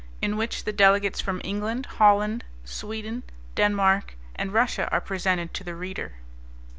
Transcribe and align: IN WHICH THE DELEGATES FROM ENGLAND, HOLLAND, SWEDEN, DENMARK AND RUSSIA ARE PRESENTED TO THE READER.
IN 0.19 0.35
WHICH 0.35 0.63
THE 0.63 0.73
DELEGATES 0.73 1.21
FROM 1.21 1.41
ENGLAND, 1.43 1.85
HOLLAND, 1.85 2.43
SWEDEN, 2.65 3.21
DENMARK 3.53 4.15
AND 4.35 4.51
RUSSIA 4.51 4.89
ARE 4.91 4.99
PRESENTED 5.01 5.53
TO 5.53 5.63
THE 5.63 5.75
READER. 5.75 6.13